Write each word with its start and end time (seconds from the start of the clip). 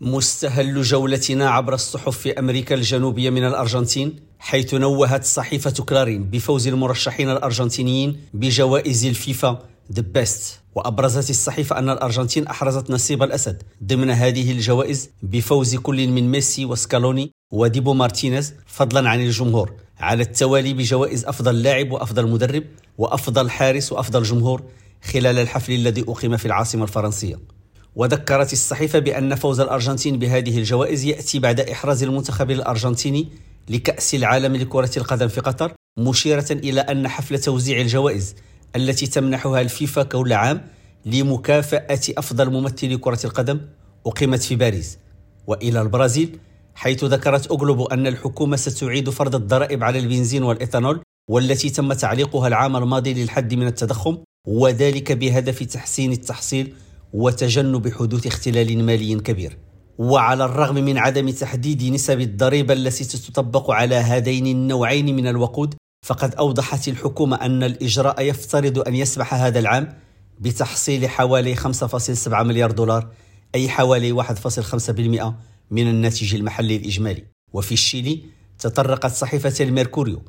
مستهل 0.00 0.82
جولتنا 0.82 1.50
عبر 1.50 1.74
الصحف 1.74 2.18
في 2.18 2.38
أمريكا 2.38 2.74
الجنوبية 2.74 3.30
من 3.30 3.44
الأرجنتين 3.44 4.16
حيث 4.38 4.74
نوهت 4.74 5.24
صحيفة 5.24 5.84
كلارين 5.84 6.24
بفوز 6.24 6.68
المرشحين 6.68 7.30
الأرجنتينيين 7.30 8.20
بجوائز 8.34 9.06
الفيفا 9.06 9.58
The 9.92 10.02
Best 10.02 10.60
وأبرزت 10.74 11.30
الصحيفة 11.30 11.78
أن 11.78 11.90
الأرجنتين 11.90 12.46
أحرزت 12.46 12.90
نصيب 12.90 13.22
الأسد 13.22 13.62
ضمن 13.84 14.10
هذه 14.10 14.52
الجوائز 14.52 15.10
بفوز 15.22 15.76
كل 15.76 16.08
من 16.08 16.30
ميسي 16.30 16.64
وسكالوني 16.64 17.32
وديبو 17.52 17.94
مارتينيز 17.94 18.54
فضلا 18.66 19.10
عن 19.10 19.20
الجمهور 19.20 19.72
على 19.98 20.22
التوالي 20.22 20.74
بجوائز 20.74 21.24
أفضل 21.24 21.62
لاعب 21.62 21.92
وأفضل 21.92 22.30
مدرب 22.30 22.64
وأفضل 22.98 23.50
حارس 23.50 23.92
وأفضل 23.92 24.22
جمهور 24.22 24.62
خلال 25.02 25.38
الحفل 25.38 25.72
الذي 25.72 26.04
أقيم 26.08 26.36
في 26.36 26.46
العاصمة 26.46 26.82
الفرنسية. 26.82 27.59
وذكرت 27.96 28.52
الصحيفة 28.52 28.98
بأن 28.98 29.34
فوز 29.34 29.60
الأرجنتين 29.60 30.18
بهذه 30.18 30.58
الجوائز 30.58 31.04
يأتي 31.04 31.38
بعد 31.38 31.60
إحراز 31.60 32.02
المنتخب 32.02 32.50
الأرجنتيني 32.50 33.28
لكأس 33.68 34.14
العالم 34.14 34.56
لكرة 34.56 34.90
القدم 34.96 35.28
في 35.28 35.40
قطر 35.40 35.72
مشيرة 35.98 36.46
إلى 36.50 36.80
أن 36.80 37.08
حفل 37.08 37.38
توزيع 37.38 37.80
الجوائز 37.80 38.34
التي 38.76 39.06
تمنحها 39.06 39.60
الفيفا 39.60 40.02
كل 40.02 40.32
عام 40.32 40.66
لمكافأة 41.06 42.00
أفضل 42.18 42.50
ممثل 42.50 42.98
كرة 42.98 43.20
القدم 43.24 43.60
أقيمت 44.06 44.42
في 44.42 44.56
باريس. 44.56 44.98
وإلى 45.46 45.82
البرازيل 45.82 46.38
حيث 46.74 47.04
ذكرت 47.04 47.50
أغلب 47.50 47.80
أن 47.82 48.06
الحكومة 48.06 48.56
ستعيد 48.56 49.10
فرض 49.10 49.34
الضرائب 49.34 49.84
على 49.84 49.98
البنزين 49.98 50.42
والإيثانول 50.42 51.00
والتي 51.30 51.70
تم 51.70 51.92
تعليقها 51.92 52.48
العام 52.48 52.76
الماضي 52.76 53.14
للحد 53.14 53.54
من 53.54 53.66
التضخم 53.66 54.18
وذلك 54.46 55.12
بهدف 55.12 55.62
تحسين 55.62 56.12
التحصيل 56.12 56.74
وتجنب 57.12 57.92
حدوث 57.92 58.26
اختلال 58.26 58.84
مالي 58.84 59.20
كبير. 59.20 59.58
وعلى 59.98 60.44
الرغم 60.44 60.74
من 60.74 60.98
عدم 60.98 61.30
تحديد 61.30 61.84
نسب 61.84 62.20
الضريبة 62.20 62.74
التي 62.74 63.04
ستطبق 63.04 63.70
على 63.70 63.94
هذين 63.94 64.46
النوعين 64.46 65.16
من 65.16 65.26
الوقود 65.26 65.74
فقد 66.06 66.34
أوضحت 66.34 66.88
الحكومة 66.88 67.36
أن 67.36 67.62
الإجراء 67.62 68.22
يفترض 68.22 68.88
أن 68.88 68.94
يسمح 68.94 69.34
هذا 69.34 69.58
العام 69.58 69.98
بتحصيل 70.40 71.08
حوالي 71.08 71.56
5.7 71.56 72.28
مليار 72.28 72.70
دولار 72.70 73.08
أي 73.54 73.68
حوالي 73.68 74.22
1.5% 74.22 75.34
من 75.70 75.88
الناتج 75.88 76.34
المحلي 76.34 76.76
الإجمالي. 76.76 77.24
وفي 77.52 77.72
الشيلي 77.72 78.22
تطرقت 78.58 79.12
صحيفة 79.12 79.64
الميركوريو 79.64 80.22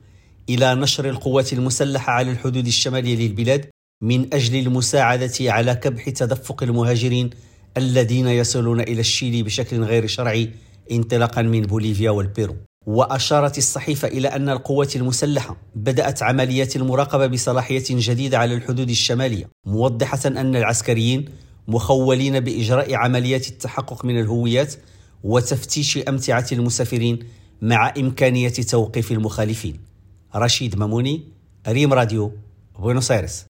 إلى 0.49 0.75
نشر 0.75 1.09
القوات 1.09 1.53
المسلحة 1.53 2.13
على 2.13 2.31
الحدود 2.31 2.67
الشمالية 2.67 3.27
للبلاد 3.27 3.65
من 4.01 4.33
أجل 4.33 4.59
المساعدة 4.59 5.31
على 5.41 5.75
كبح 5.75 6.09
تدفق 6.09 6.63
المهاجرين 6.63 7.29
الذين 7.77 8.27
يصلون 8.27 8.81
إلى 8.81 8.99
الشيلي 8.99 9.43
بشكل 9.43 9.83
غير 9.83 10.07
شرعي 10.07 10.49
انطلاقا 10.91 11.41
من 11.41 11.61
بوليفيا 11.61 12.11
والبيرو. 12.11 12.55
وأشارت 12.85 13.57
الصحيفة 13.57 14.07
إلى 14.07 14.27
أن 14.27 14.49
القوات 14.49 14.95
المسلحة 14.95 15.57
بدأت 15.75 16.23
عمليات 16.23 16.75
المراقبة 16.75 17.27
بصلاحية 17.27 17.83
جديدة 17.89 18.37
على 18.37 18.55
الحدود 18.55 18.89
الشمالية 18.89 19.49
موضحة 19.65 20.19
أن 20.25 20.55
العسكريين 20.55 21.25
مخولين 21.67 22.39
بإجراء 22.39 22.95
عمليات 22.95 23.47
التحقق 23.47 24.05
من 24.05 24.19
الهويات 24.19 24.73
وتفتيش 25.23 25.97
أمتعة 25.97 26.47
المسافرين 26.51 27.19
مع 27.61 27.93
إمكانية 27.97 28.49
توقيف 28.49 29.11
المخالفين. 29.11 29.79
رشيد 30.35 30.77
ماموني 30.79 31.23
ريم 31.67 31.93
راديو 31.93 32.31
بوينوس 32.79 33.11
آيرس 33.11 33.39